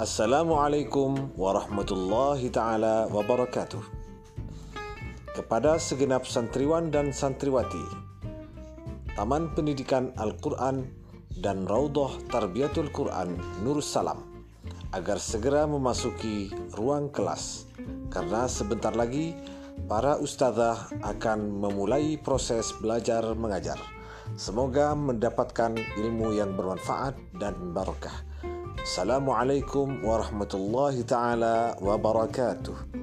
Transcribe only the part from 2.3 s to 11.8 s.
taala wabarakatuh. Kepada segenap santriwan dan santriwati, Taman Pendidikan Al-Quran dan